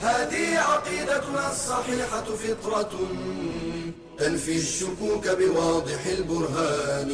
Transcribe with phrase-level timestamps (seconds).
[0.00, 2.92] هذه عقيدتنا الصحيحة فطرة
[4.18, 7.10] تنفي الشكوك بواضح البرهان.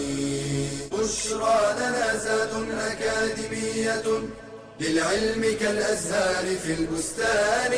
[0.92, 4.02] بشرى لنا زاد أكاديمية
[4.80, 7.72] للعلم كالأزهار في البستان.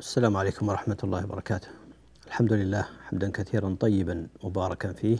[0.00, 1.68] السلام عليكم ورحمة الله وبركاته.
[2.26, 5.18] الحمد لله حمدا كثيرا طيبا مباركا فيه.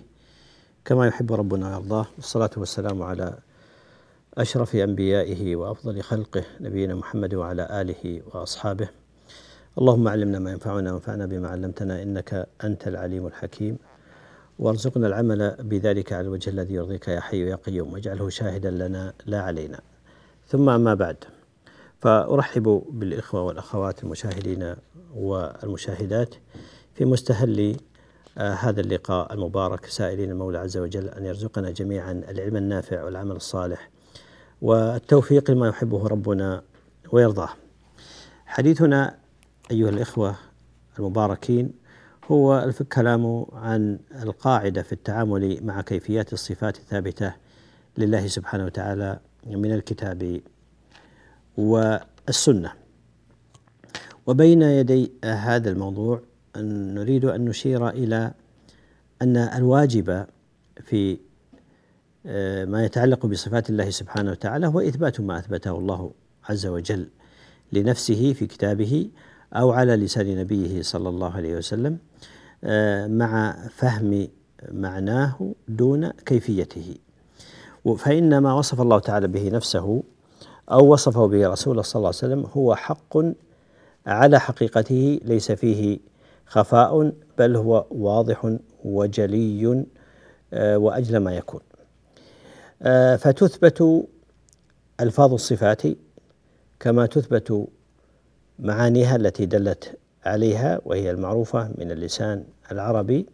[0.84, 3.38] كما يحب ربنا ويرضاه والصلاة والسلام على
[4.34, 8.88] أشرف أنبيائه وأفضل خلقه نبينا محمد وعلى آله وأصحابه.
[9.78, 13.78] اللهم علمنا ما ينفعنا وانفعنا بما علمتنا إنك أنت العليم الحكيم
[14.58, 19.42] وارزقنا العمل بذلك على الوجه الذي يرضيك يا حي يا قيوم واجعله شاهدا لنا لا
[19.42, 19.80] علينا.
[20.48, 21.16] ثم أما بعد
[22.00, 24.74] فأرحب بالإخوة والأخوات المشاهدين
[25.14, 26.34] والمشاهدات
[26.94, 27.76] في مستهل
[28.38, 33.90] آه، هذا اللقاء المبارك سائلين المولى عز وجل أن يرزقنا جميعا العلم النافع والعمل الصالح
[34.62, 36.62] والتوفيق لما يحبه ربنا
[37.12, 37.48] ويرضاه.
[38.46, 39.16] حديثنا
[39.70, 40.36] أيها الإخوة
[40.98, 41.72] المباركين
[42.30, 47.34] هو الكلام عن القاعدة في التعامل مع كيفيات الصفات الثابتة
[47.98, 50.40] لله سبحانه وتعالى من الكتاب
[51.56, 52.72] والسنة
[54.26, 56.22] وبين يدي هذا الموضوع
[56.56, 58.32] أن نريد أن نشير إلى
[59.22, 60.26] أن الواجب
[60.84, 61.18] في
[62.64, 66.10] ما يتعلق بصفات الله سبحانه وتعالى هو إثبات ما أثبته الله
[66.48, 67.08] عز وجل
[67.72, 69.10] لنفسه في كتابه
[69.54, 71.98] أو على لسان نبيه صلى الله عليه وسلم
[72.64, 74.28] آه، مع فهم
[74.72, 76.94] معناه دون كيفيته.
[77.98, 80.02] فإن ما وصف الله تعالى به نفسه
[80.70, 83.16] أو وصفه به رسوله صلى الله عليه وسلم هو حق
[84.06, 85.98] على حقيقته ليس فيه
[86.46, 89.86] خفاء بل هو واضح وجلي
[90.52, 91.60] آه، وأجل ما يكون.
[91.60, 91.67] آه،
[93.18, 94.06] فتثبت
[95.00, 95.82] ألفاظ الصفات
[96.80, 97.66] كما تثبت
[98.58, 103.26] معانيها التي دلت عليها وهي المعروفة من اللسان العربي.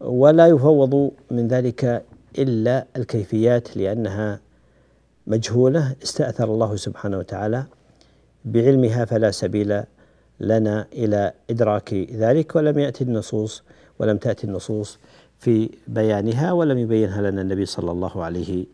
[0.00, 2.04] ولا يفوض من ذلك
[2.38, 4.40] إلا الكيفيات لأنها
[5.26, 5.96] مجهولة.
[6.02, 7.64] استأثر الله سبحانه وتعالى
[8.44, 9.82] بعلمها فلا سبيل
[10.40, 13.62] لنا إلى إدراك ذلك ولم يأتي النصوص
[13.98, 14.98] ولم تأتي النصوص
[15.38, 18.66] في بيانها ولم يبينها لنا النبي صلى الله عليه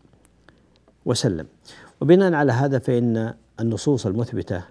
[1.05, 1.47] وسلم.
[2.01, 4.63] وبناء على هذا فإن النصوص المثبتة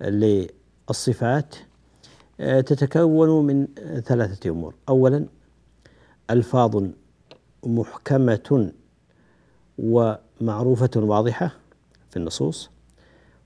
[0.00, 1.54] للصفات
[2.40, 3.66] آه، تتكون من
[4.04, 4.74] ثلاثة أمور.
[4.88, 5.26] أولا
[6.30, 6.84] ألفاظ
[7.66, 8.72] محكمة
[9.78, 11.50] ومعروفة واضحة
[12.10, 12.70] في النصوص.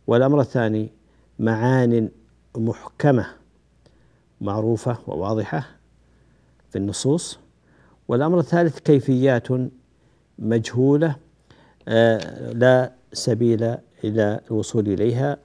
[0.07, 0.93] والأمر الثاني
[1.39, 2.09] معان
[2.57, 3.27] محكمة
[4.41, 5.67] معروفة وواضحة
[6.71, 7.39] في النصوص.
[8.11, 9.49] والأمر الثالث كيفيات
[10.39, 11.17] مجهولة
[11.89, 15.37] آه، لا سبيل إلى الوصول إليها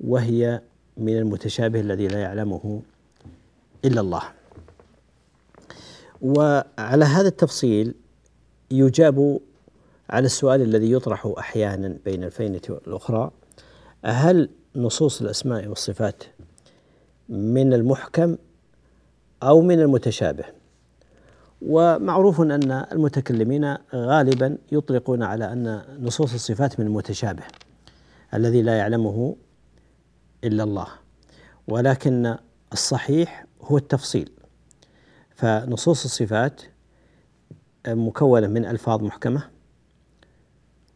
[0.00, 0.60] وهي
[0.96, 2.82] من المتشابه الذي لا يعلمه
[3.84, 4.22] إلا الله.
[6.22, 7.94] وعلى هذا التفصيل
[8.70, 9.40] يجاب
[10.10, 13.30] على السؤال الذي يطرح أحيانا بين الفينه والاخرى
[14.04, 16.24] هل نصوص الأسماء والصفات
[17.28, 18.36] من المحكم
[19.42, 20.44] أو من المتشابه؟
[21.62, 27.42] ومعروف أن المتكلمين غالبا يطلقون على أن نصوص الصفات من المتشابه
[28.34, 29.36] الذي لا يعلمه
[30.44, 30.86] إلا الله.
[31.68, 32.36] ولكن
[32.72, 34.30] الصحيح هو التفصيل.
[35.34, 36.62] فنصوص الصفات
[37.88, 39.42] مكونة من ألفاظ محكمة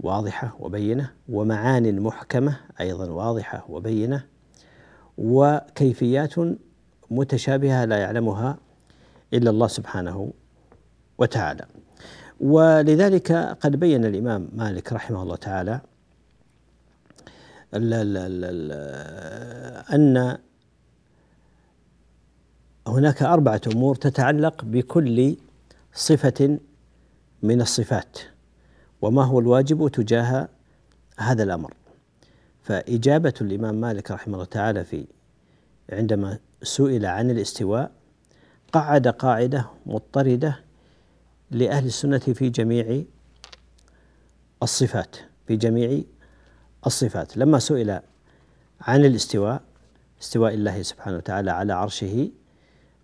[0.01, 4.25] واضحة وبينة ومعان محكمة أيضا واضحة وبينة
[5.19, 6.35] وكيفيات
[7.11, 8.59] متشابهة لا يعلمها
[9.35, 10.33] إلا الله سبحانه
[11.21, 11.67] وتعالى.
[12.41, 15.81] ولذلك قد بين الإمام مالك رحمه الله تعالى
[19.95, 20.39] أن
[22.87, 25.37] هناك أربعة أمور تتعلق بكل
[25.95, 26.59] صفة
[27.43, 28.19] من الصفات
[29.03, 30.49] وما هو الواجب تجاه
[31.19, 31.75] هذا الأمر.
[32.63, 35.05] فإجابة الإمام مالك رحمه الله تعالى في
[35.93, 37.91] عندما سئل عن الاستواء
[38.73, 40.61] قعد قاعدة مضطردة
[41.51, 43.03] لأهل السنة في جميع
[44.63, 45.17] الصفات
[45.47, 46.03] في جميع
[46.87, 47.37] الصفات.
[47.37, 48.01] لما سئل
[48.81, 49.63] عن الاستواء
[50.23, 52.31] استواء الله سبحانه وتعالى على عرشه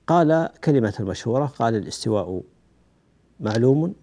[0.07, 2.43] قال كلمة المشهورة قال الاستواء
[3.41, 3.95] معلوم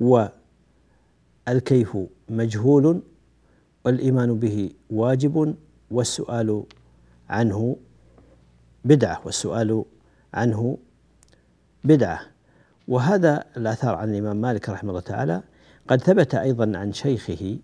[0.00, 1.96] والكيف
[2.28, 3.02] مجهول
[3.84, 5.56] والإيمان به واجب
[5.90, 6.64] والسؤال
[7.28, 7.76] عنه
[8.84, 9.84] بدعة والسؤال
[10.34, 10.78] عنه
[11.84, 12.20] بدعة.
[12.88, 15.42] وهذا الآثار عن الإمام مالك رحمه الله تعالى
[15.88, 17.58] قد ثبت أيضا عن شيخه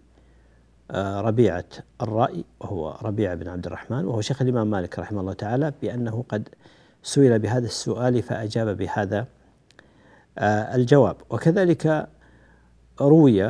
[0.90, 1.64] آه، ربيعة
[2.02, 6.48] الرأي وهو ربيعة بن عبد الرحمن وهو شيخ الإمام مالك رحمه الله تعالى بأنه قد
[7.02, 9.26] سئل بهذا السؤال فأجاب بهذا
[10.38, 11.16] آه، الجواب.
[11.30, 12.08] وكذلك
[13.00, 13.44] روي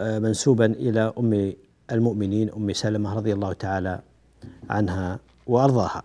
[0.00, 1.52] آه، منسوبا إلى أم
[1.92, 4.00] المؤمنين أم سلمة رضي الله تعالى
[4.70, 6.02] عنها وأرضاها.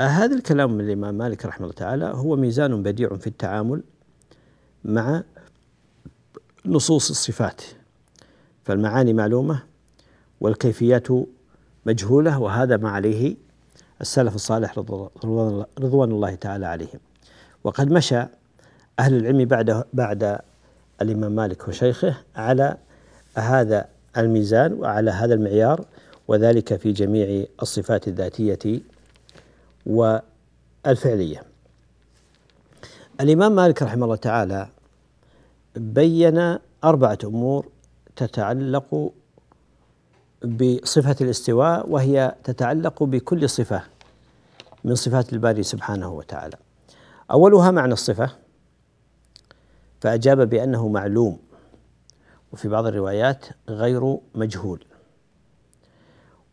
[0.00, 3.82] هذا الكلام من الإمام مالك رحمه الله تعالى هو ميزان بديع في التعامل
[4.84, 5.22] مع
[6.66, 7.62] نصوص الصفات
[8.64, 9.62] فالمعاني معلومة
[10.40, 11.08] والكيفيات
[11.86, 13.36] مجهولة وهذا ما عليه
[14.00, 14.78] السلف الصالح
[15.78, 17.00] رضوان الله تعالى عليهم.
[17.64, 18.24] وقد مشى
[18.98, 20.38] أهل العلم بعد بعد
[21.02, 22.76] الإمام مالك وشيخه على
[23.34, 25.84] هذا الميزان وعلى هذا المعيار
[26.28, 28.80] وذلك في جميع الصفات الذاتية
[29.86, 31.42] والفعلية.
[33.20, 34.68] الإمام مالك رحمه الله تعالى
[35.76, 37.68] بين أربعة أمور
[38.16, 39.12] تتعلق
[40.44, 43.82] بصفة الاستواء وهي تتعلق بكل صفة
[44.84, 46.56] من صفات الباري سبحانه وتعالى.
[47.30, 48.30] أولها معنى الصفة
[50.00, 51.38] فأجاب بأنه معلوم
[52.52, 54.84] وفي بعض الروايات غير مجهول.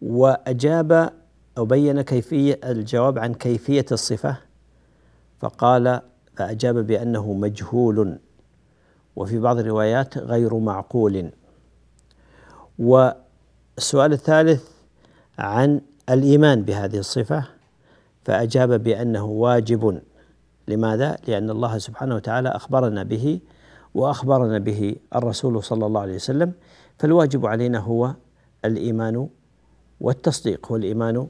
[0.02, 1.14] وأجاب
[1.58, 4.38] أو بين كيفية الجواب عن كيفية الصفة
[5.40, 6.02] فقال
[6.36, 8.18] فأجاب بأنه مجهول
[9.16, 11.32] وفي بعض الروايات غير معقول
[12.80, 14.64] والسؤال الثالث
[15.38, 17.46] عن الإيمان بهذه الصفة
[18.24, 20.02] فأجاب بأنه واجب
[20.68, 23.40] لماذا؟ لأن الله سبحانه وتعالى أخبرنا به
[23.94, 26.52] وأخبرنا به الرسول صلى الله عليه وسلم
[27.00, 28.14] فالواجب علينا هو
[28.66, 29.30] الإيمان
[30.02, 31.28] والتصديق هو الإيمان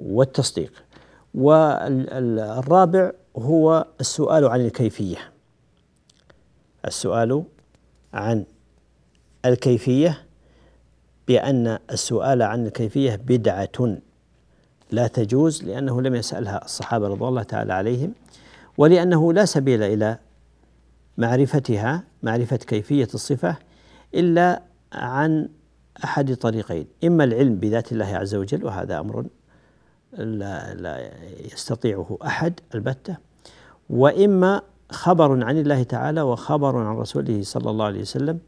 [0.00, 0.84] والتصديق.
[1.34, 5.18] والرابع هو السؤال عن الكيفية.
[6.86, 7.44] السؤال
[8.14, 8.44] عن
[9.44, 10.22] الكيفية
[11.28, 13.98] بأن السؤال عن الكيفية بدعة
[14.90, 18.12] لا تجوز لأنه لم يسألها الصحابة رضي الله تعالى عليهم
[18.78, 20.18] ولأنه لا سبيل إلى
[21.18, 23.56] معرفتها معرفة كيفية الصفة
[24.14, 24.62] إلا
[24.92, 25.48] عن
[26.04, 29.26] أحد طريقين إما العلم بذات الله عز وجل وهذا أمر
[30.12, 31.10] لا, لا
[31.52, 33.16] يستطيعه أحد البتة.
[33.90, 38.38] وإما خبر عن الله تعالى وخبر عن رسوله صلى الله عليه وسلم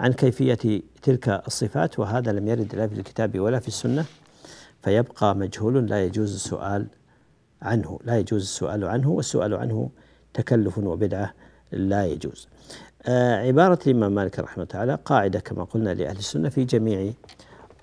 [0.00, 4.04] عن كيفية تلك الصفات وهذا لم يرد لا في الكتاب ولا في السنة
[4.82, 6.86] فيبقى مجهول لا يجوز السؤال
[7.62, 9.90] عنه لا يجوز السؤال عنه والسؤال عنه
[10.34, 11.34] تكلف وبدعة
[11.72, 12.48] لا يجوز.
[13.06, 17.12] آه عبارة الإمام مالك رحمه الله تعالى قاعدة كما قلنا لأهل السنة في جميع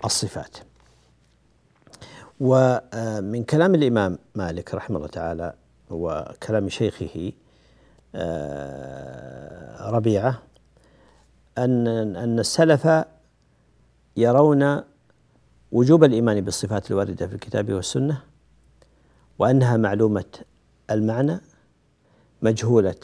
[0.04, 0.56] الصفات.
[2.40, 5.54] ومن كلام الإمام مالك رحمه الله تعالى
[5.90, 7.32] وكلام شيخه
[8.14, 10.42] آه، ربيعة
[11.58, 11.86] أن
[12.16, 12.88] أن السلف
[14.16, 14.80] يرون
[15.72, 18.22] وجوب الإيمان بالصفات الواردة في الكتاب والسنة
[19.38, 20.24] وأنها معلومة
[20.90, 21.40] المعنى
[22.42, 22.94] مجهولة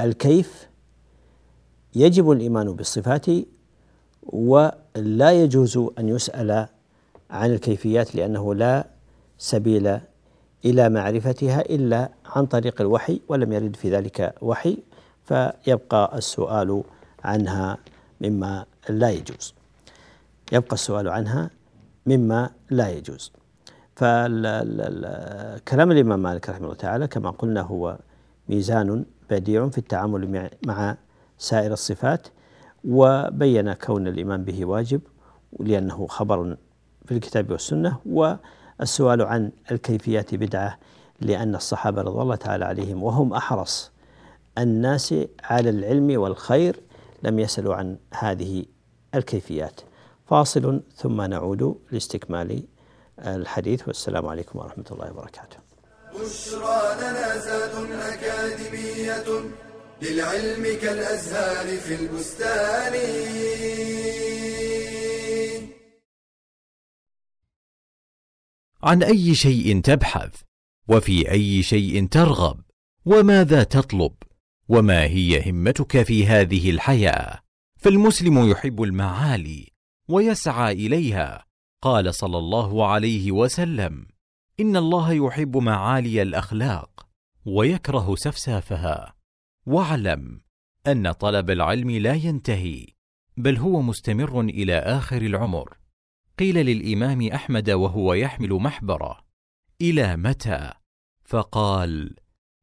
[0.00, 0.68] الكيف
[1.94, 3.26] يجب الإيمان بالصفات
[4.22, 6.66] ولا يجوز أن يسأل
[7.30, 8.86] عن الكيفيات لأنه لا
[9.38, 10.00] سبيل
[10.64, 14.78] إلى معرفتها إلا عن طريق الوحي ولم يرد في ذلك وحي
[15.24, 16.82] فيبقى السؤال
[17.24, 17.78] عنها
[18.20, 19.54] مما لا يجوز.
[20.52, 21.50] يبقى السؤال عنها
[22.06, 23.32] مما لا يجوز.
[23.96, 27.98] فكلام الإمام مالك رحمه الله تعالى كما قلنا هو
[28.48, 30.96] ميزان بديع في التعامل مع
[31.38, 32.28] سائر الصفات
[32.84, 35.00] وبين كون الإيمان به واجب
[35.60, 36.56] لأنه خبر
[37.10, 40.78] في الكتاب والسنة والسؤال عن الكيفيات بدعة
[41.20, 43.90] لأن الصحابة رضي الله تعالى عليهم وهم أحرص
[44.58, 45.14] الناس
[45.44, 46.80] على العلم والخير
[47.22, 48.64] لم يسألوا عن هذه
[49.14, 49.80] الكيفيات.
[50.26, 52.62] فاصل ثم نعود لاستكمال
[53.18, 55.56] الحديث والسلام عليكم ورحمة الله وبركاته.
[56.14, 59.50] بشرى لنا زاد أكاديمية
[60.02, 62.94] للعلم كالأزهار في البستان.
[68.82, 70.40] عن أي شيء تبحث
[70.88, 72.60] وفي أي شيء ترغب
[73.04, 74.12] وماذا تطلب
[74.68, 77.40] وما هي همتك في هذه الحياة.
[77.76, 79.68] فالمسلم يحب المعالي
[80.08, 81.46] ويسعى إليها.
[81.82, 84.06] قال صلى الله عليه وسلم
[84.60, 87.06] إن الله يحب معالي الأخلاق
[87.46, 89.14] ويكره سفسافها.
[89.66, 90.40] واعلم
[90.86, 92.86] أن طلب العلم لا ينتهي
[93.36, 95.76] بل هو مستمر إلى آخر العمر.
[96.40, 99.20] قيل للإمام أحمد وهو يحمل محبره
[99.80, 100.72] إلى متى؟
[101.24, 102.16] فقال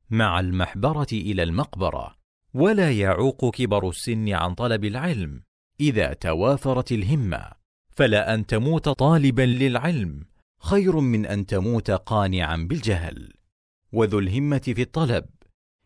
[0.09, 2.15] مع المحبرة إلى المقبرة
[2.53, 5.41] ولا يعوق كبر السن عن طلب العلم
[5.79, 7.51] إذا توافرت الهمة
[7.89, 10.25] فلا أن تموت طالبا للعلم
[10.59, 13.33] خير من أن تموت قانعا بالجهل.
[13.91, 15.25] وذو الهمة في الطلب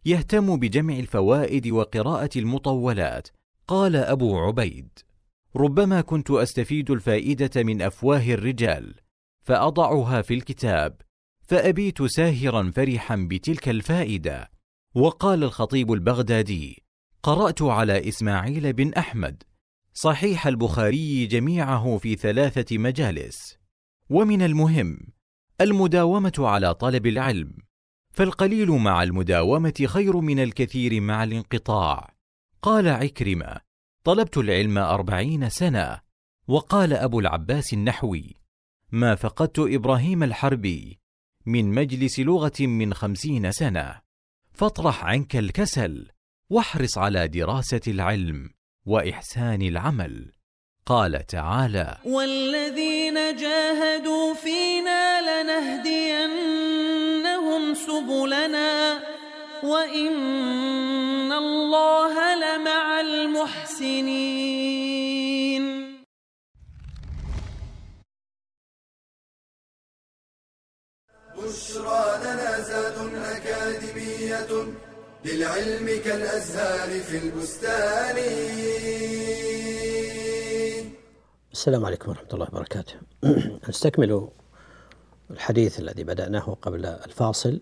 [0.06, 3.28] يهتم بجمع الفوائد وقراءة المطولات
[3.68, 5.00] قال أبو عبيد.
[5.56, 8.96] ربما كنت أستفيد الفائدة من أفواه الرجال
[9.44, 11.02] فأضعها في الكتاب
[11.42, 14.52] فأبيت ساهرا فرحا بتلك الفائدة.
[14.96, 16.84] وقال الخطيب البغدادي
[17.24, 19.44] قرأت على إسماعيل بن أحمد
[19.94, 23.58] صحيح البخاري جميعه في ثلاثة مجالس.
[24.10, 24.98] ومن المهم
[25.62, 27.54] المداومة على طلب العلم
[28.14, 32.14] فالقليل مع المداومة خير من الكثير مع الانقطاع.
[32.62, 33.71] قال عكرمة
[34.04, 36.00] طلبت العلم أربعين سنة
[36.48, 38.36] وقال أبو العباس النحوي
[38.92, 41.00] ما فقدت إبراهيم الحربي
[41.46, 44.02] من مجلس لغة من خمسين سنة
[44.54, 46.08] فاطرح عنك الكسل
[46.50, 48.50] واحرص على دراسة العلم
[48.86, 50.32] وإحسان العمل.
[50.86, 56.44] قال تعالى والذين جاهدوا فينا لنهدينهم
[57.74, 59.00] سبلنا
[59.64, 62.91] وإن الله لمع
[63.82, 65.64] المحسنين
[71.38, 74.52] بشرى لنا زاد أكاديمية
[75.26, 78.18] للعلم كالأزهار في البستان.
[81.52, 82.94] السلام عليكم ورحمة الله وبركاته.
[83.70, 84.28] نستكمل
[85.32, 87.62] الحديث الذي بدأناه قبل الفاصل.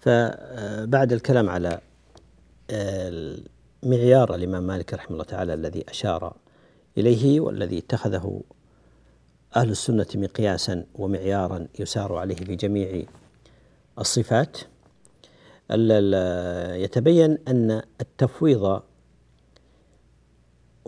[0.00, 1.80] فبعد الكلام على
[3.84, 6.36] معيار الإمام مالك رحمه الله تعالى الذي أشار
[6.98, 8.42] إليه والذي اتخذه
[9.56, 13.02] أهل السنة مقياسا ومعيارا يسار عليه في جميع
[13.98, 14.58] الصفات.
[16.74, 18.82] يتبين أن التفويض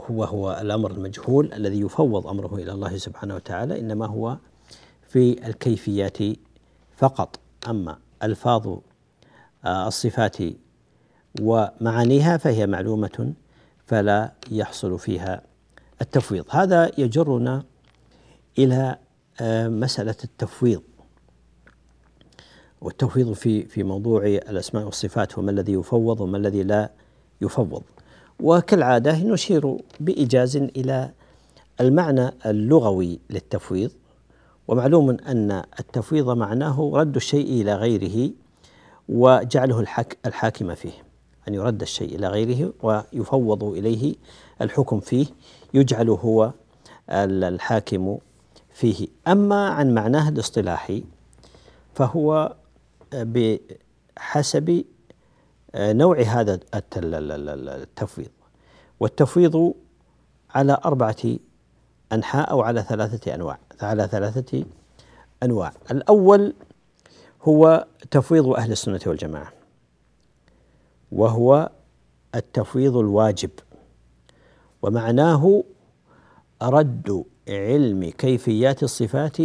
[0.00, 4.36] هو هو الأمر المجهول الذي يفوض أمره إلى الله سبحانه وتعالى إنما هو
[5.08, 6.18] في الكيفيات
[6.96, 7.40] فقط.
[7.68, 8.78] أما ألفاظ
[9.64, 10.36] آه، الصفات
[11.42, 13.32] ومعانيها فهي معلومة
[13.86, 15.42] فلا يحصل فيها
[16.00, 16.44] التفويض.
[16.50, 17.64] هذا يجرنا
[18.58, 18.96] إلى
[19.40, 20.82] آه، مسألة التفويض.
[22.80, 26.90] والتفويض في في موضوع الأسماء والصفات وما الذي يفوض وما الذي لا
[27.40, 27.82] يفوض.
[28.40, 31.10] وكالعادة نشير بإيجاز إلى
[31.80, 33.90] المعنى اللغوي للتفويض.
[34.68, 38.30] ومعلوم أن التفويض معناه رد الشيء إلى غيره
[39.08, 39.80] وجعله
[40.26, 41.05] الحاكم فيه.
[41.48, 44.14] أن يرد الشيء إلى غيره ويفوض إليه
[44.62, 45.26] الحكم فيه
[45.74, 46.52] يجعل هو
[47.10, 48.18] الحاكم
[48.74, 49.08] فيه.
[49.28, 51.04] أما عن معناه الاصطلاحي
[51.94, 52.56] فهو
[53.14, 54.84] بحسب
[55.76, 58.28] نوع هذا التفويض.
[59.00, 59.74] والتفويض
[60.54, 61.16] على أربعة
[62.12, 64.64] أنحاء أو على ثلاثة أنواع على ثلاثة
[65.42, 65.72] أنواع.
[65.90, 66.54] الأول
[67.42, 69.52] هو تفويض أهل السنة والجماعة.
[71.12, 71.70] وهو
[72.34, 73.50] التفويض الواجب.
[74.82, 75.64] ومعناه
[76.62, 79.40] رد علم كيفيات الصفات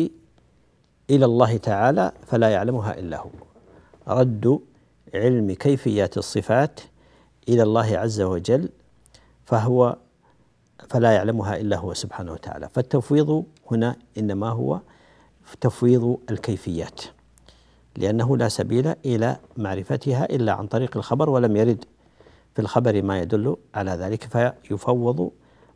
[1.10, 3.30] إلى الله تعالى فلا يعلمها إلا هو.
[4.08, 4.60] رد
[5.14, 6.80] علم كيفيات الصفات
[7.50, 8.70] إلى الله عز وجل
[9.46, 9.98] فهو
[10.90, 12.70] فلا يعلمها إلا هو سبحانه وتعالى.
[12.70, 14.80] فالتفويض هنا إنما هو
[15.62, 17.02] تفويض الكيفيات.
[17.98, 21.86] لأنه لا سبيل إلى معرفتها إلا عن طريق الخبر ولم يرد
[22.56, 25.32] في الخبر ما يدل على ذلك فيفوض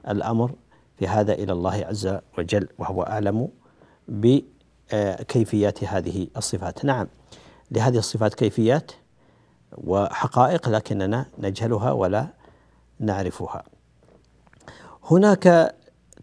[0.07, 0.51] الأمر
[0.98, 3.50] في هذا إلى الله عز وجل وهو أعلم
[4.07, 6.86] بكيفيات هذه الصفات.
[6.86, 7.07] نعم
[7.72, 8.91] لهذه الصفات كيفيات
[9.77, 12.27] وحقائق لكننا نجهلها ولا
[13.00, 13.63] نعرفها.
[15.03, 15.75] هناك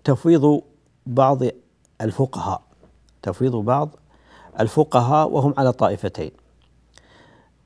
[0.04, 0.62] تفويض
[1.06, 1.42] بعض
[2.00, 2.62] الفقهاء
[3.22, 3.96] تفويض بعض
[4.60, 6.30] الفقهاء وهم على طائفتين.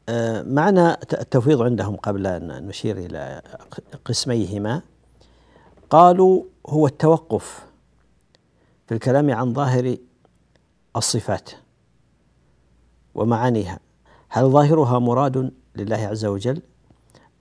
[0.09, 3.43] آه، معنى التفويض عندهم قبل أن نشير إلى
[4.05, 4.83] قسميهما.
[5.91, 7.67] قالوا هو التوقف
[8.87, 9.97] في الكلام عن ظاهر
[10.97, 11.51] الصفات
[13.15, 13.79] ومعانيها.
[14.29, 16.63] هل ظاهرها مراد لله عز وجل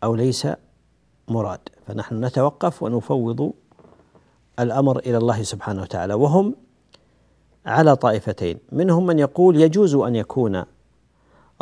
[0.04, 0.48] أو ليس
[1.28, 3.54] مراد؟ فنحن نتوقف ونفوض
[4.60, 6.14] الأمر إلى الله سبحانه وتعالى.
[6.14, 6.56] وهم
[7.66, 10.64] على طائفتين منهم من يقول يجوز أن يكون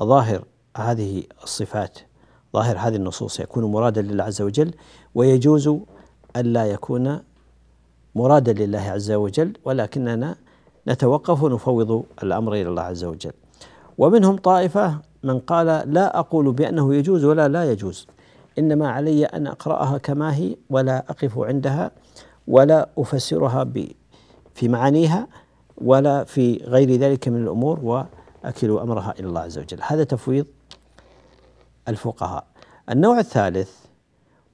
[0.01, 0.43] ظاهر
[0.77, 1.99] هذه الصفات
[2.53, 4.71] ظاهر هذه النصوص يكون مرادا لله عز وجل
[5.15, 5.69] ويجوز
[6.35, 7.19] الا يكون
[8.15, 10.35] مرادا لله عز وجل ولكننا
[10.87, 13.31] نتوقف ونفوض الأمر إلى الله عز وجل.
[13.97, 18.07] ومنهم طائفة من قال لا أقول بأنه يجوز ولا لا يجوز
[18.59, 21.91] إنما علي أن أقرأها كما هي ولا أقف عندها
[22.47, 23.67] ولا أفسرها
[24.53, 25.27] في معانيها
[25.77, 30.45] ولا في غير ذلك من الأمور واكل أمرها إلى الله عز وجل، هذا تفويض
[31.87, 32.45] الفقهاء.
[32.89, 33.71] النوع الثالث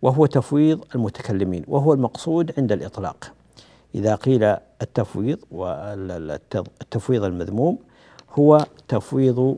[0.01, 3.33] وهو تفويض المتكلمين وهو المقصود عند الإطلاق.
[3.95, 4.43] إذا قيل
[4.81, 7.77] التفويض والتفويض المذموم
[8.39, 9.57] هو تفويض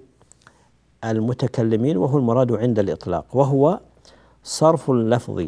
[1.03, 3.79] المتكلمين وهو المراد عند الإطلاق وهو
[4.43, 5.47] صرف اللفظ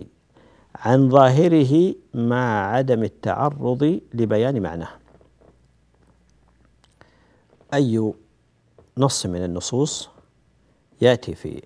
[0.76, 4.90] عن ظاهره مع عدم التعرض لبيان معناه
[7.74, 8.14] أي
[8.98, 10.10] نص من النصوص
[11.02, 11.64] يأتي في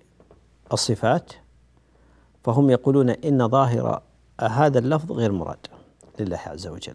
[0.72, 1.32] الصفات
[2.44, 4.02] فهم يقولون إن ظاهر
[4.40, 5.66] هذا اللفظ غير مراد
[6.20, 6.94] لله عز وجل.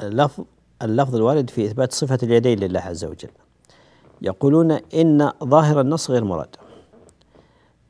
[0.00, 0.44] كلفظ
[0.82, 3.30] اللفظ الوارد في إثبات صفة اليدين لله عز وجل.
[4.22, 6.56] يقولون إن ظاهر النص غير مراد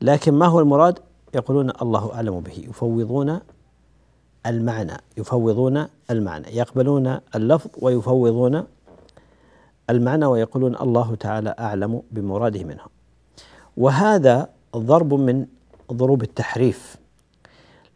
[0.01, 0.99] لكن ما هو المراد؟
[1.35, 3.39] يقولون الله أعلم به يفوضون
[4.45, 8.63] المعنى يفوضون المعنى يقبلون اللفظ ويفوضون
[9.89, 12.83] المعنى ويقولون الله تعالى أعلم بمراده منه
[13.77, 15.45] وهذا ضرب من
[15.91, 16.97] ضروب التحريف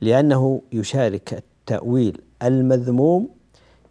[0.02, 3.30] لأنه يشارك التأويل المذموم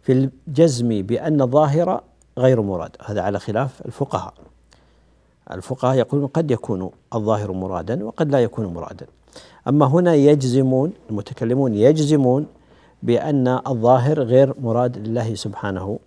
[0.01, 2.01] في الجزم بأن الظاهر
[2.37, 2.95] غير مراد.
[3.05, 4.33] هذا على خلاف الفقهاء.
[5.51, 9.05] الفقهاء يقولون قد يكون الظاهر مرادا وقد لا يكون مرادا.
[9.67, 12.45] أما هنا يجزمون المتكلمون يجزمون
[13.03, 15.99] بأن الظاهر غير مراد لله سبحانه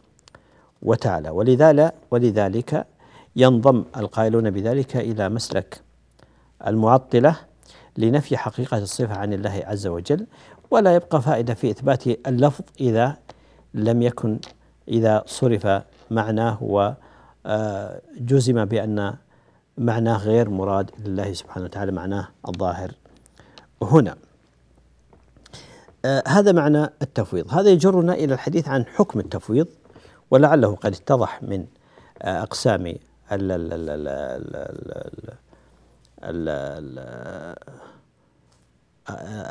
[0.83, 1.31] وتعالى.
[1.31, 2.87] ولذلك ولذلك
[3.37, 5.81] ينضم القائلون بذلك إلى مسلك
[6.66, 7.37] المعطلة
[7.99, 10.27] لنفي حقيقة الصفة عن الله عز وجل.
[10.71, 13.16] ولا يبقى فائدة في إثبات اللفظ إذا
[13.75, 14.38] لم يكن
[14.88, 16.59] إذا صرف معناه
[17.45, 19.14] وجزم بأن
[19.79, 22.90] معناه غير مراد لله سبحانه وتعالى معناه الظاهر.
[23.83, 24.16] هنا.
[26.05, 27.55] آه هذا معنى التفويض.
[27.55, 29.66] هذا يجرنا إلى الحديث عن حكم التفويض
[30.31, 31.66] ولعله قد اتضح من
[32.23, 32.99] آه أقسام ال
[33.33, 34.09] ال ال ال
[36.23, 37.59] ال ال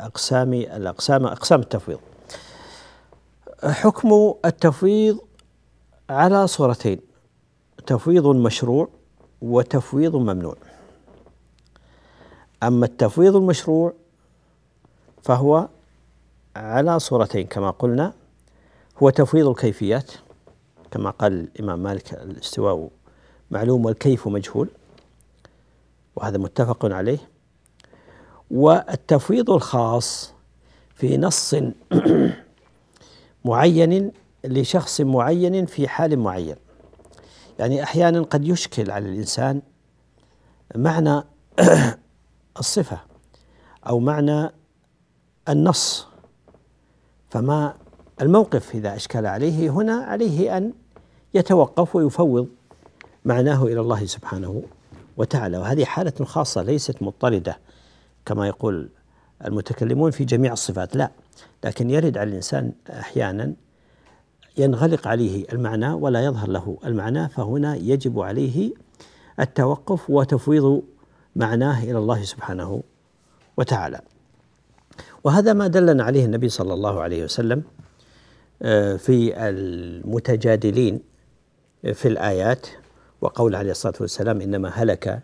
[0.04, 1.98] أقسام الأقسام أقسام التفويض.
[3.64, 5.18] حكم التفويض
[6.10, 7.00] على صورتين
[7.86, 8.88] تفويض مشروع
[9.42, 10.56] وتفويض ممنوع.
[12.62, 13.92] أما التفويض المشروع
[15.22, 15.68] فهو
[16.56, 18.12] على صورتين كما قلنا
[19.02, 20.12] هو تفويض الكيفيات
[20.90, 22.90] كما قال الإمام مالك الاستواء
[23.50, 24.68] معلوم والكيف مجهول
[26.16, 27.18] وهذا متفق عليه.
[28.50, 30.32] والتفويض الخاص
[30.94, 31.54] في نص
[33.44, 34.12] معين
[34.44, 36.56] لشخص معين في حال معين.
[37.58, 39.62] يعني أحيانا قد يشكل على الإنسان
[40.74, 41.22] معنى
[42.58, 43.00] الصفة
[43.86, 44.50] أو معنى
[45.48, 46.06] النص.
[47.30, 47.74] فما
[48.20, 50.72] الموقف إذا أشكل عليه هنا عليه أن
[51.34, 52.48] يتوقف ويفوض
[53.24, 54.62] معناه إلى الله سبحانه
[55.16, 55.58] وتعالى.
[55.58, 57.58] وهذه حالة خاصة ليست مضطردة
[58.26, 58.88] كما يقول
[59.44, 60.96] المتكلمون في جميع الصفات.
[60.96, 61.10] لا
[61.64, 63.52] لكن يرد على الإنسان أحيانا
[64.58, 68.72] ينغلق عليه المعنى ولا يظهر له المعنى فهنا يجب عليه
[69.40, 70.82] التوقف وتفويض
[71.36, 72.82] معناه إلى الله سبحانه
[73.56, 74.00] وتعالى.
[75.24, 77.62] وهذا ما دلنا عليه النبي صلى الله عليه وسلم
[78.62, 81.00] آه، في المتجادلين
[81.92, 82.66] في الآيات
[83.20, 85.22] وقول عليه الصلاة والسلام إنما هلك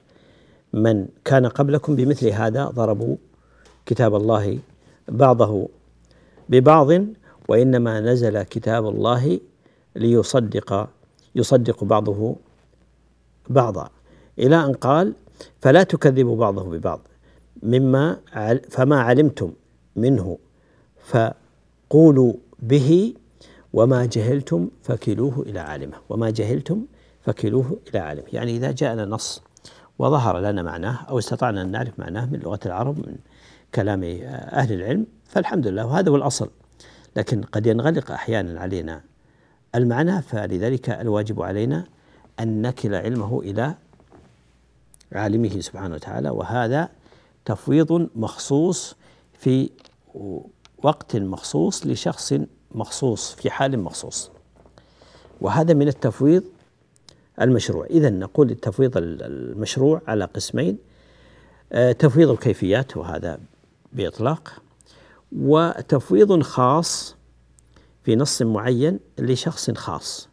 [0.73, 3.17] من كان قبلكم بمثل هذا ضربوا
[3.87, 4.59] كتاب الله
[5.09, 5.69] بعضه
[6.49, 6.89] ببعض
[7.49, 9.41] وإنما نزل كتاب الله
[9.97, 10.89] ليصدق
[11.35, 12.37] يصدق بعضه
[13.49, 13.91] بعضا.
[14.39, 15.13] إلى أن قال
[15.61, 17.01] فلا تكذبوا بعضه ببعض
[17.63, 18.19] مما
[18.71, 19.53] فما علمتم
[19.97, 20.39] منه
[21.05, 23.15] فقولوا به
[23.73, 26.87] وما جهلتم فكلوه إلى عالمه وما جهلتم
[27.23, 28.27] فكلوه إلى عالمه.
[28.33, 29.43] يعني إذا جاءنا نص
[29.99, 33.17] وظهر لنا معناه أو استطعنا أن نعرف معناه من لغة العرب من
[33.75, 34.05] كلام
[34.53, 36.51] أهل العلم فالحمد لله وهذا هو الأصل.
[37.17, 39.03] لكن قد ينغلق أحيانا علينا
[39.75, 41.87] المعنى فلذلك الواجب علينا
[42.41, 43.75] أن نكل علمه إلى
[45.13, 46.31] عالمه سبحانه وتعالى.
[46.31, 46.89] وهذا
[47.45, 48.97] تفويض مخصوص
[49.39, 49.71] في
[50.83, 52.35] وقت مخصوص لشخص
[52.71, 54.31] مخصوص في حال مخصوص.
[55.41, 56.45] وهذا من التفويض
[57.41, 57.87] المشروع.
[57.87, 60.79] إذا نقول التفويض المشروع على قسمين.
[61.73, 63.41] آه، تفويض الكيفيات وهذا
[63.93, 64.63] بإطلاق.
[65.33, 67.17] وتفويض خاص
[68.03, 70.29] في نص معين لشخص خاص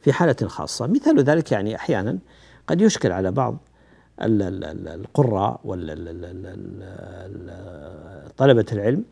[0.00, 0.86] في حالة خاصة.
[0.86, 2.18] مثال ذلك يعني أحيانا
[2.66, 3.58] قد يشكل على بعض
[4.20, 5.60] القراء
[8.36, 9.04] طلبة العلم.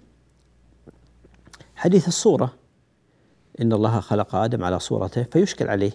[1.77, 2.53] حديث الصورة.
[3.61, 5.93] إن الله خلق آدم على صورته فيشكل عليه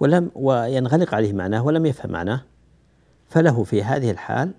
[0.00, 2.42] ولم وينغلق عليه معناه ولم يفهم معناه.
[3.28, 4.50] فله في هذه الحال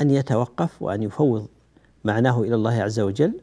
[0.00, 1.48] أن يتوقف وأن يفوض
[2.04, 3.40] معناه إلى الله عز وجل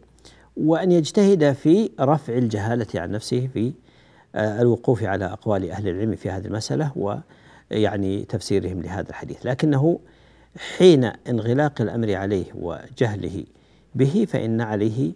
[0.58, 3.74] وأن يجتهد في رفع الجهالة عن نفسه في
[4.36, 6.92] آه، الوقوف على أقوال أهل العلم في هذه المسألة
[7.72, 9.46] ويعني تفسيرهم لهذا الحديث.
[9.46, 10.00] لكنه
[10.78, 13.44] حين انغلاق الأمر عليه وجهله
[13.96, 15.12] به فإن عليه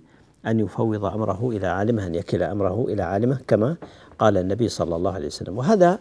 [0.45, 3.77] أن يفوض أمره إلى عالمه أن يكل أمره إلى عالمه كما
[4.19, 5.57] قال النبي صلى الله عليه وسلم.
[5.57, 5.99] وهذا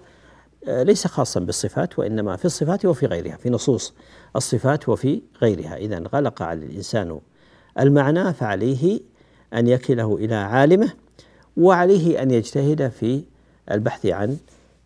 [0.68, 3.94] آه، ليس خاصا بالصفات وإنما في الصفات وفي غيرها في نصوص
[4.37, 5.76] الصفات وفي غيرها.
[5.76, 7.20] إذا غلق على الإنسان
[7.78, 9.00] المعنى فعليه
[9.54, 10.92] أن يكله إلى عالمه
[11.56, 13.24] وعليه أن يجتهد في
[13.70, 14.37] البحث عن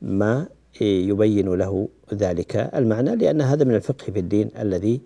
[0.02, 0.46] ما
[0.80, 5.00] يبين له ذلك المعنى لأن هذا من الفقه في الدين الذي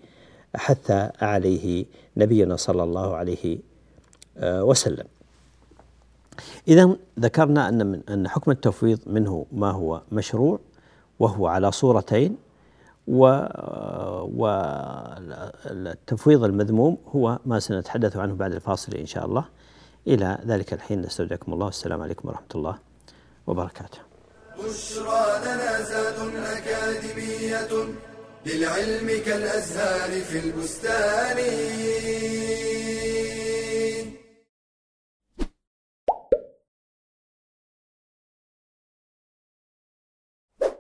[0.56, 0.90] حث
[1.22, 1.84] عليه
[2.16, 3.58] نبينا صلى الله عليه
[4.38, 5.04] آه، وسلم.
[6.68, 10.58] إذا ذكرنا أن من أن حكم التفويض منه ما هو مشروع
[11.18, 12.36] وهو على صورتين
[13.06, 14.44] والتفويض
[16.44, 19.44] المذموم هو ما سنتحدث عنه بعد الفاصل إن شاء الله.
[20.06, 21.66] إلى ذلك الحين نستودعكم الله.
[21.66, 22.78] والسلام عليكم ورحمة الله
[23.46, 24.05] وبركاته.
[24.58, 27.94] بشرى لنا زاد أكاديمية
[28.46, 31.38] للعلم كالأزهار في البستان.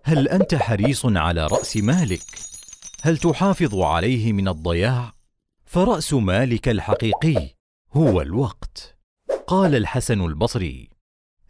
[0.04, 2.38] هل أنت حريص على رأس مالك؟
[3.02, 5.12] هل تحافظ عليه من الضياع؟
[5.64, 7.54] فرأس مالك الحقيقي
[7.92, 8.96] هو الوقت.
[9.46, 10.90] قال الحسن البصري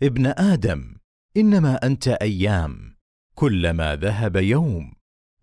[0.02, 0.96] ابن آدم
[1.36, 2.96] إنما أنت أيام
[3.34, 4.92] كلما ذهب يوم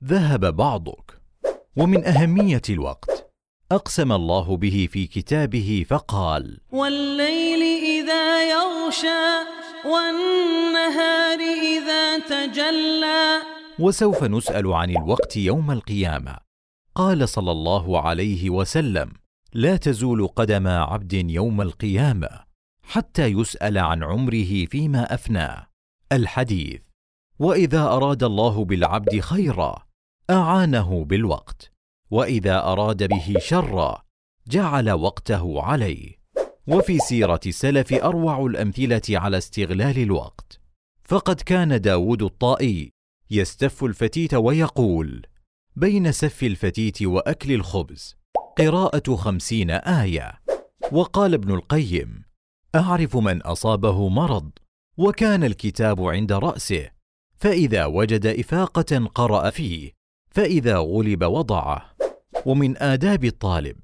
[0.03, 1.21] ذهب بعضك.
[1.75, 3.33] ومن أهمية الوقت
[3.71, 9.25] أقسم الله به في كتابه فقال والليل إذا يغشى
[9.85, 13.41] والنهار إذا تجلى.
[13.79, 16.37] وسوف نسأل عن الوقت يوم القيامة.
[16.95, 19.11] قال صلى الله عليه وسلم
[19.53, 22.29] لا تزول قدم عبد يوم القيامة
[22.83, 25.72] حتى يسأل عن عمره فيما أفناه.
[26.13, 26.81] الحديث.
[27.39, 29.85] وإذا أراد الله بالعبد خيرا
[30.29, 31.71] أعانه بالوقت.
[32.11, 34.03] وإذا أراد به شرا
[34.47, 36.23] جعل وقته عليه.
[36.67, 40.59] وفي سيرة السلف أروع الأمثلة على استغلال الوقت.
[41.03, 42.91] فقد كان داود الطائي
[43.31, 45.25] يستف الفتيت ويقول
[45.75, 48.15] بين سف الفتيت وأكل الخبز
[48.57, 50.43] قراءة خمسين آية.
[50.91, 52.23] وقال ابن القيم
[52.75, 54.51] أعرف من أصابه مرض
[54.97, 56.89] وكان الكتاب عند رأسه
[57.37, 59.91] فإذا وجد إفاقة قرأ فيه
[60.31, 61.93] فإذا غلب وضعه.
[62.45, 63.75] ومن آداب الطالب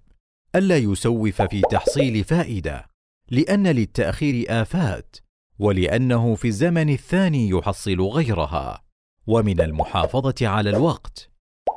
[0.56, 2.86] ألا يسوف في تحصيل فائدة
[3.32, 5.15] لأن للتأخير آفات
[5.60, 8.84] ولأنه في الزمن الثاني يحصل غيرها.
[9.28, 11.30] ومن المحافظة على الوقت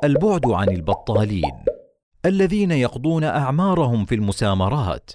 [0.03, 1.65] البعد عن البطالين
[2.25, 5.11] الذين يقضون أعمارهم في المسامرات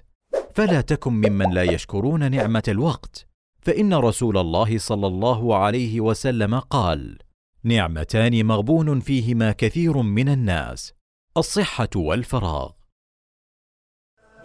[0.54, 3.27] فلا تكن ممن لا يشكرون نعمة الوقت.
[3.68, 7.18] فإن رسول الله صلى الله عليه وسلم قال
[7.64, 10.92] نعمتان مغبون فيهما كثير من الناس
[11.36, 12.70] الصحة والفراغ.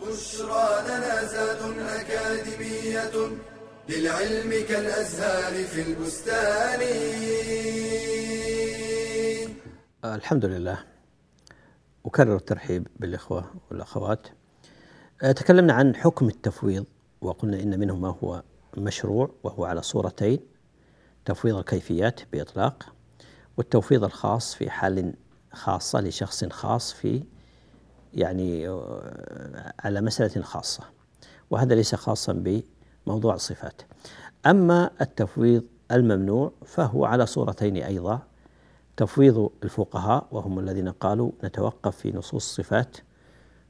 [0.02, 3.16] بشرى لنا زاد أكاديمية
[3.90, 6.82] للعلم كالأزهار في البستان.
[10.06, 10.84] الحمد لله
[12.06, 14.28] أكرر الترحيب بالإخوة والأخوات.
[15.20, 16.86] تكلمنا عن حكم التفويض
[17.22, 18.44] وقلنا إن منه ما هو
[18.78, 20.40] مشروع وهو على صورتين
[21.26, 22.94] تفويض الكيفيات بإطلاق
[23.58, 25.14] والتوفيض الخاص في حال
[25.54, 27.24] خاصة لشخص خاص في
[28.14, 30.84] يعني آه، على مسألة خاصة.
[31.50, 32.34] وهذا ليس خاصا
[33.08, 33.82] بموضوع الصفات.
[34.46, 38.20] أما التفويض الممنوع فهو على صورتين أيضا
[38.98, 42.98] تفويض الفقهاء وهم الذين قالوا نتوقف في نصوص الصفات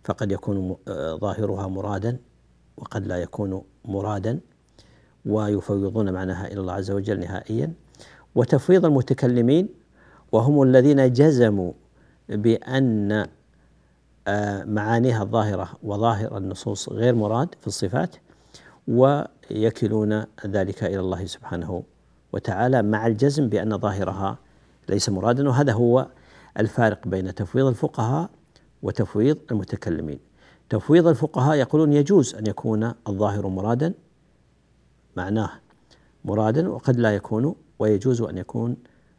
[0.03, 2.19] فقد يكون آه، ظاهرها مرادا
[2.77, 4.39] وقد لا يكون مرادا.
[5.25, 7.73] ويفوضون معناها إلى الله عز وجل نهائيا.
[8.35, 9.69] وتفويض المتكلمين
[10.31, 11.71] وهم الذين جزموا
[12.29, 13.27] بأن
[14.65, 18.15] معانيها الظاهرة وظاهر النصوص غير مراد في الصفات
[18.87, 21.83] ويكلون ذلك إلى الله سبحانه
[22.33, 24.37] وتعالى مع الجزم بأن ظاهرها
[24.89, 25.49] ليس مرادا.
[25.49, 26.07] وهذا هو
[26.59, 28.29] الفارق بين تفويض الفقهاء
[28.83, 30.19] وتفويض المتكلمين.
[30.69, 33.93] تفويض الفقهاء يقولون يجوز أن يكون الظاهر مرادا
[35.17, 35.49] معناه
[36.25, 38.75] مرادا وقد لا يكون ويجوز أن يكون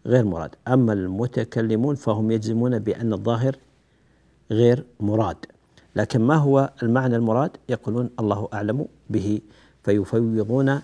[0.07, 0.51] غير مراد.
[0.69, 3.57] أما المتكلمون فهم يجزمون بأن الظاهر
[4.51, 5.37] غير مراد.
[5.97, 9.41] لكن ما هو المعنى المراد؟ يقولون الله أعلم به
[9.83, 10.81] فيفوضون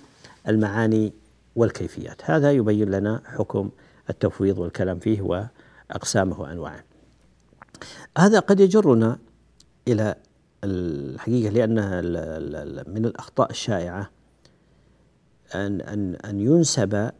[0.48, 1.12] المعاني
[1.56, 2.30] والكيفيات.
[2.30, 3.70] هذا يبين لنا حكم
[4.10, 5.22] التفويض والكلام فيه
[5.90, 6.84] وأقسامه وأنواعه.
[8.18, 9.18] هذا قد يجرنا
[9.88, 10.14] إلى
[10.64, 12.00] الحقيقة لأنها
[12.82, 14.10] من الأخطاء الشائعة
[15.54, 17.10] أن أن أن ينسب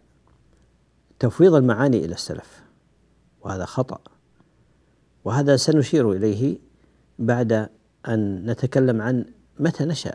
[1.18, 2.62] تفويض المعاني إلى السلف
[3.40, 4.00] وهذا خطأ.
[5.24, 6.58] وهذا سنشير إليه
[7.18, 7.68] بعد
[8.08, 9.24] أن نتكلم عن
[9.58, 10.14] متى نشأ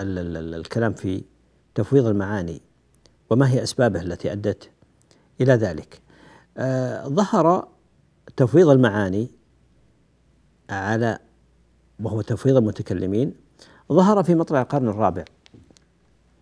[0.00, 1.24] الكلام في
[1.74, 2.60] تفويض المعاني
[3.30, 4.70] وما هي أسبابه التي أدت
[5.40, 6.00] إلى ذلك.
[6.56, 7.68] آه ظهر
[8.36, 9.30] تفويض المعاني
[10.70, 11.18] على
[12.00, 13.34] وهو تفويض المتكلمين
[13.92, 15.24] ظهر في مطلع القرن الرابع.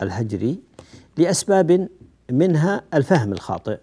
[0.03, 0.61] الهجري
[1.17, 1.89] لأسباب
[2.31, 3.79] منها الفهم الخاطئ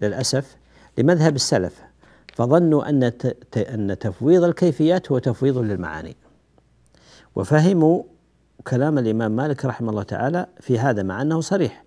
[0.00, 0.56] للأسف
[0.98, 1.82] لمذهب السلف
[2.34, 3.12] فظنوا أن
[3.56, 6.16] أن تفويض الكيفيات هو تفويض للمعاني.
[7.36, 8.02] وفهموا
[8.66, 11.84] كلام الإمام مالك رحمه الله تعالى في هذا مع أنه صريح.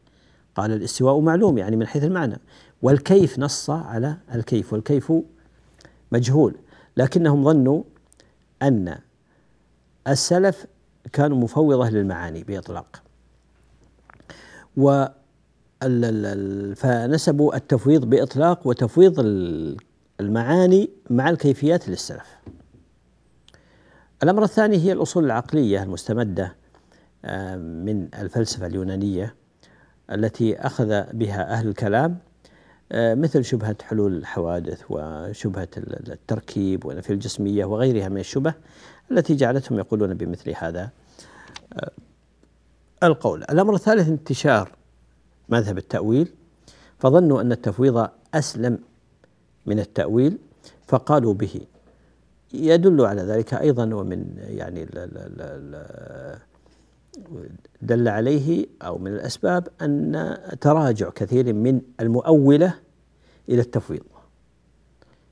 [0.56, 2.40] قال الاستواء معلوم يعني من حيث المعنى
[2.82, 5.14] والكيف نص على الكيف والكيف
[6.12, 6.56] مجهول.
[6.98, 7.84] لكنهم ظنوا
[8.62, 8.98] أن
[10.08, 10.66] السلف
[11.14, 13.05] كانوا مفوضة للمعاني بإطلاق.
[14.78, 15.06] و
[16.76, 19.14] فنسبوا التفويض بإطلاق وتفويض
[20.20, 22.38] المعاني مع الكيفيات للسلف.
[24.24, 26.56] الأمر الثاني هي الأصول العقلية المستمدة
[27.26, 29.36] آه، من الفلسفة اليونانية
[30.12, 32.18] التي أخذ بها أهل الكلام
[32.92, 38.54] آه، مثل شبهة حلول الحوادث وشبهة التركيب ونفي الجسمية وغيرها من الشبه
[39.12, 40.90] التي جعلتهم يقولون بمثل هذا.
[41.74, 41.92] آه،
[43.08, 43.44] القول.
[43.44, 44.72] الأمر الثالث انتشار
[45.50, 46.28] مذهب التأويل
[47.00, 48.80] فظنوا أن التفويض أسلم
[49.66, 50.38] من التأويل
[50.88, 51.62] فقالوا به.
[52.54, 54.88] يدل على ذلك أيضا ومن يعني
[57.82, 62.74] دل عليه أو من الأسباب أن تراجع كثير من المؤولة
[63.50, 64.04] إلى التفويض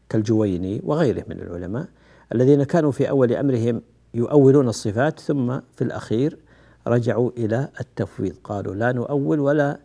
[0.10, 1.88] كالجويني وغيره من العلماء
[2.36, 3.82] الذين كانوا في أول أمرهم
[4.14, 6.38] يؤولون الصفات ثم في الأخير
[6.88, 8.36] رجعوا إلى التفويض.
[8.44, 9.80] قالوا لا نؤول ولا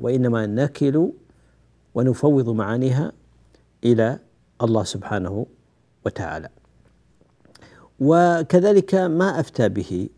[0.00, 1.12] وإنما نكل
[1.94, 3.12] ونفوض معانيها
[3.84, 4.18] إلى
[4.62, 5.46] الله سبحانه
[6.06, 6.48] وتعالى.
[8.00, 10.08] وكذلك ما أفتى به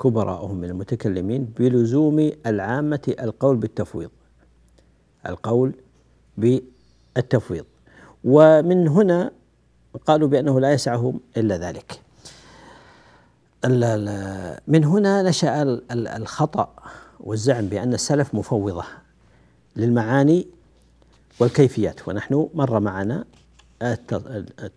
[0.00, 4.10] كبراءهم من المتكلمين بلزوم العامة القول بالتفويض
[5.26, 5.74] القول
[6.36, 7.64] بالتفويض.
[8.24, 9.30] ومن هنا
[10.06, 12.00] قالوا بأنه لا يسعهم إلا ذلك.
[14.68, 16.68] من هنا نشأ الخطأ
[17.20, 18.84] والزعم بأن السلف مفوضة
[19.76, 20.46] للمعاني
[21.40, 23.24] والكيفيات ونحن مر معنا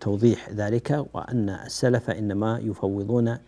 [0.00, 3.38] توضيح ذلك وأن السلف إنما يفوضون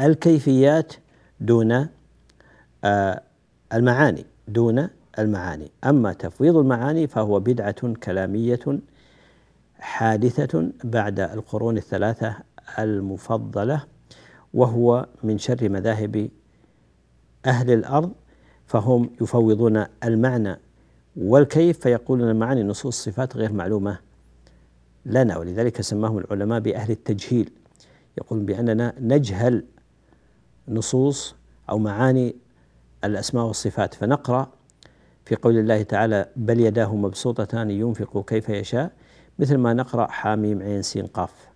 [0.00, 0.92] الكيفيات
[1.40, 1.88] دون
[2.84, 3.22] آه،
[3.72, 5.70] المعاني دون المعاني.
[5.84, 8.78] أما تفويض المعاني فهو بدعة كلامية
[9.78, 12.36] حادثة بعد القرون الثلاثة
[12.78, 13.84] المفضلة
[14.54, 16.30] وهو من شر مذاهب
[17.46, 18.12] أهل الأرض
[18.66, 20.56] فهم يفوضون المعنى
[21.16, 23.98] والكيف فيقولون المعاني نصوص الصفات غير معلومة
[25.06, 27.50] لنا ولذلك سماهم العلماء بأهل التجهيل.
[28.18, 29.64] يقولون بأننا نجهل
[30.68, 31.34] نصوص
[31.70, 32.36] أو معاني
[33.04, 33.94] الأسماء والصفات.
[33.94, 34.52] فنقرأ
[35.24, 38.92] في قول الله تعالى بل يداه مبسوطتان ينفق كيف يشاء
[39.38, 41.48] مثل ما نقرأ حاميم عين سين قاف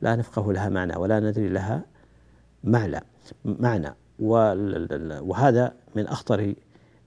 [0.00, 1.84] لا نفقه لها معنى ولا ندري لها
[2.64, 3.00] معنى
[3.44, 3.94] معنى.
[4.18, 6.54] وهذا من أخطر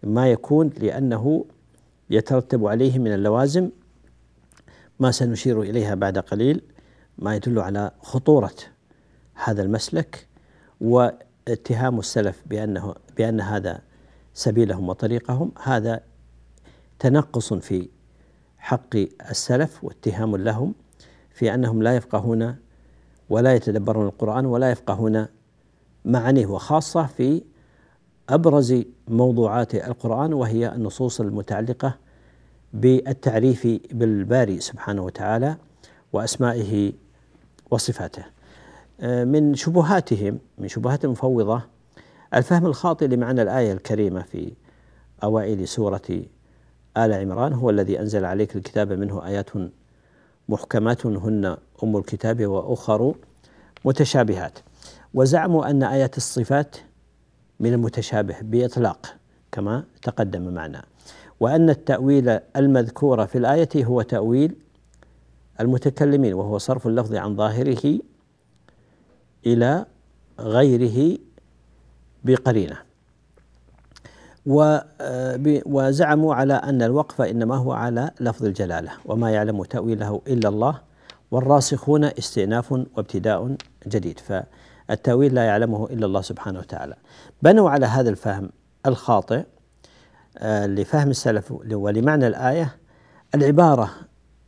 [0.04, 1.46] ما يكون لأنه
[2.10, 3.70] يترتب عليه من اللوازم
[5.00, 6.62] ما سنشير إليها بعد قليل
[7.18, 8.54] ما يدل على خطورة
[9.34, 10.28] هذا المسلك
[10.82, 13.82] واتهام السلف بأنه بأن هذا
[14.34, 15.52] سبيلهم وطريقهم.
[15.64, 16.02] هذا
[17.00, 17.90] تنقص في
[18.58, 18.96] حق
[19.30, 20.74] السلف واتهام لهم
[21.32, 22.56] في أنهم لا يفقهون
[23.30, 25.28] ولا يتدبرون القرآن ولا يفقهون
[26.06, 27.42] معانيه وخاصة في
[28.30, 31.98] أبرز موضوعات القرآن وهي النصوص المتعلقة
[32.74, 35.58] بالتعريف بالباري سبحانه وتعالى
[36.14, 36.94] وأسمائه
[37.72, 38.24] وصفاته.
[39.04, 41.62] من شبهاتهم من شبهات المفوضة
[42.34, 44.52] الفهم الخاطئ لمعنى الآية الكريمة في
[45.24, 46.22] أوائل سورة
[46.98, 49.50] آل عمران هو الذي أنزل عليك الكتاب منه آيات
[50.50, 53.16] محكمات هن أم الكتاب وأخر
[53.86, 54.60] متشابهات.
[55.14, 56.76] وزعموا أن آيات الصفات
[57.60, 59.16] من المتشابه بإطلاق
[59.52, 60.84] كما تقدم معنا.
[61.40, 64.56] وأن التأويل المذكور في الآية هو تأويل
[65.60, 68.00] المتكلمين وهو صرف اللفظ عن ظاهره
[69.46, 69.86] إلى
[70.40, 71.18] غيره
[72.24, 72.78] بقرينة.
[75.66, 80.82] وزعموا على أن الوقف إنما هو على لفظ الجلالة وما يعلم تأويله إلا الله
[81.32, 83.56] والراسخون استئناف وابتداء
[83.88, 84.20] جديد.
[84.92, 86.96] فالتأويل لا يعلمه إلا الله سبحانه وتعالى.
[87.42, 88.50] بنوا على هذا الفهم
[88.86, 89.44] الخاطئ
[90.38, 92.76] آه، لفهم السلف ولمعنى الآية
[93.36, 93.92] العبارة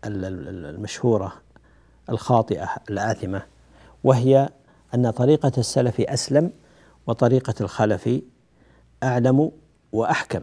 [0.06, 1.34] المشهورة
[2.10, 3.42] الخاطئة الآثمة
[4.04, 4.50] وهي
[4.96, 6.52] أن طريقة السلف أسلم
[7.08, 8.22] وطريقة الخلف
[9.04, 9.52] أعلم
[9.92, 10.42] وأحكم.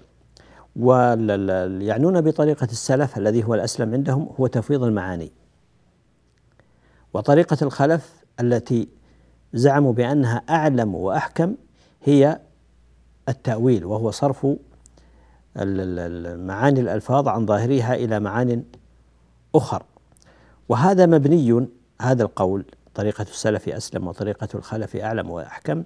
[0.76, 5.32] ويعنون بطريقة السلف الذي هو الأسلم عندهم هو تفويض المعاني.
[7.14, 8.99] وطريقة الخلف التي
[9.54, 11.54] زعموا بأنها أعلم وأحكم
[12.04, 12.40] هي
[13.28, 14.46] التأويل وهو صرف
[16.46, 18.64] معاني الألفاظ عن ظاهرها إلى معان
[19.54, 19.82] أخر.
[20.68, 21.66] وهذا مبني
[22.00, 25.82] هذا القول طريقة السلف أسلم وطريقة الخلف أعلم وأحكم.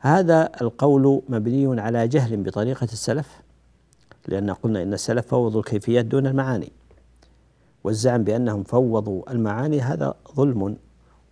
[0.00, 3.40] هذا القول مبني على جهل بطريقة السلف
[4.28, 6.72] لأن قلنا إن السلف فوضوا الكيفيات دون المعاني.
[7.84, 10.76] والزعم بأنهم فوضوا المعاني هذا ظلم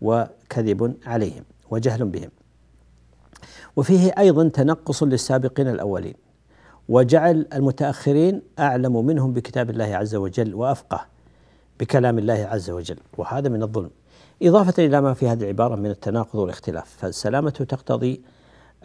[0.02, 1.44] وكذب عليهم.
[1.74, 2.30] وجهل بهم.
[3.76, 6.14] وفيه أيضا تنقص للسابقين الأولين
[6.88, 11.06] وجعل المتأخرين أعلم منهم بكتاب الله عز وجل وأفقه
[11.80, 13.90] بكلام الله عز وجل وهذا من الظلم.
[14.42, 18.22] إضافة إلى ما في هذه العبارة من التناقض والاختلاف فالسلامة تقتضي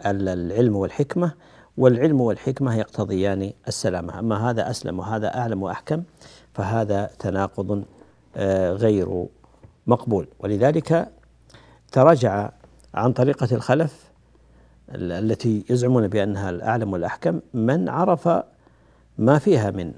[0.06, 1.32] العلم والحكمة
[1.76, 4.18] والعلم والحكمة يقتضيان السلامة.
[4.18, 6.02] أما هذا أسلم وهذا أعلم وأحكم
[6.54, 7.84] فهذا تناقض
[8.36, 9.26] آه، غير
[9.86, 10.28] مقبول.
[10.40, 11.08] ولذلك
[11.92, 12.50] تراجع
[12.94, 14.10] عن طريقة الخلف
[14.94, 18.28] التي يزعمون بأنها الأعلم والأحكم من عرف
[19.18, 19.92] ما فيها من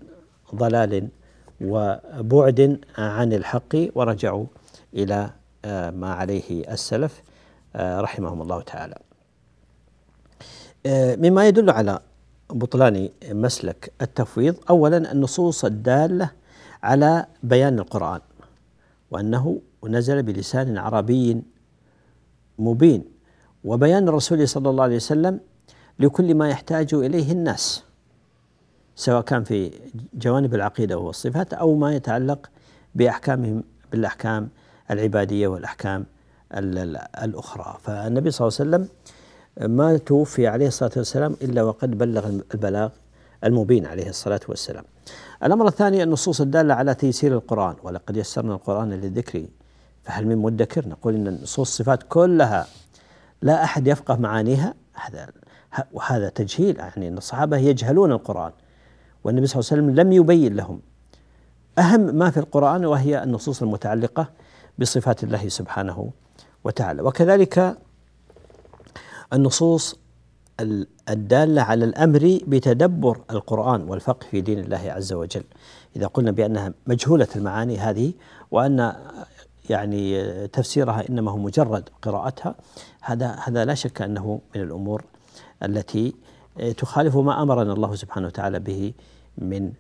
[0.55, 1.09] ضلال
[1.61, 4.46] وبعد عن الحق ورجعوا
[4.94, 5.31] إلى
[5.64, 7.22] آه، ما عليه السلف
[7.76, 8.94] آه، رحمهم الله تعالى.
[10.87, 12.00] آه، مما يدل على
[12.50, 16.31] بطلان مسلك التفويض اولا النصوص الدالة
[16.83, 18.20] على بيان القرآن
[19.11, 21.42] وأنه نزل بلسان عربي
[22.59, 23.05] مبين
[23.65, 25.41] وبيان الرسول صلى الله عليه وسلم
[25.99, 27.83] لكل ما يحتاج إليه الناس
[28.97, 29.71] سواء كان في
[30.15, 32.51] جوانب العقيدة والصفات أو ما يتعلق
[32.95, 33.62] بأحكامهم
[33.93, 34.49] بالأحكام
[34.91, 36.05] العبادية والأحكام
[37.25, 37.79] الأخرى.
[37.83, 38.88] فالنبي صلى الله عليه وسلم
[39.77, 42.91] ما توفي عليه الصلاة والسلام إلا وقد بلغ البلاغ
[43.45, 44.85] المبين عليه الصلاة والسلام.
[45.45, 49.47] الأمر الثاني النصوص الدالة على تيسير القرآن ولقد يسرنا القرآن للذكر
[50.05, 52.67] فهل من مدكر؟ نقول إن نصوص الصفات كلها
[53.43, 54.75] لا أحد يفقه معانيها.
[54.95, 55.29] هذا
[55.93, 58.53] وهذا تجهيل يعني أن الصحابة يجهلون القرآن
[59.25, 60.81] والنبي صلى الله عليه وسلم لم يبين لهم.
[61.79, 64.31] أهم ما في القرآن وهي النصوص المتعلقة
[64.79, 66.11] بصفات الله سبحانه
[66.65, 67.03] وتعالى.
[67.03, 67.79] وكذلك
[69.33, 69.99] النصوص
[71.09, 75.45] الدالة على الأمر بتدبر القرآن والفقه في دين الله عز وجل.
[75.97, 78.12] إذا قلنا بأنها مجهولة المعاني هذه
[78.51, 78.95] وأن
[79.72, 80.02] يعني
[80.56, 82.54] تفسيرها إنما هو مجرد قراءتها.
[83.08, 85.00] هذا هذا لا شك أنه من الأمور
[85.62, 86.14] التي
[86.82, 88.92] تخالف ما أمرنا الله سبحانه وتعالى به
[89.38, 89.72] من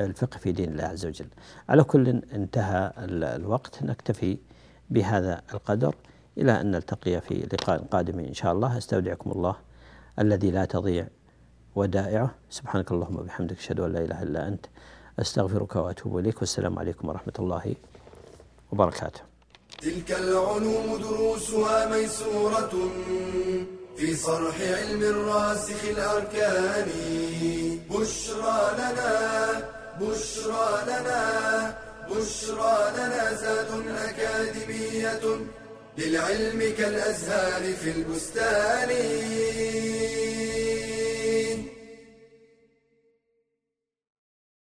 [0.00, 1.30] الفقه في دين الله عز وجل.
[1.68, 2.92] على كل انتهى
[3.38, 3.82] الوقت.
[3.82, 4.38] نكتفي
[4.90, 5.94] بهذا القدر.
[6.38, 8.78] إلى أن نلتقي في لقاء قادم إن شاء الله.
[8.78, 9.56] أستودعكم الله
[10.18, 11.06] الذي لا تضيع
[11.74, 12.30] ودائعه.
[12.50, 14.66] سبحانك اللهم وبحمدك أشهد أن لا إله إلا أنت.
[15.20, 16.38] أستغفرك وأتوب إليك.
[16.40, 17.74] والسلام عليكم ورحمة الله
[18.74, 19.20] وبركاته.
[19.82, 22.74] تلك العلوم دروسها ميسورة
[23.96, 26.88] في صرح علم الراسخ الأركان.
[27.90, 29.10] بشرى لنا
[30.00, 31.22] بشرى لنا
[32.10, 33.70] بشرى لنا زاد
[34.08, 35.24] أكاديمية
[35.98, 38.90] للعلم كالأزهار في البستان.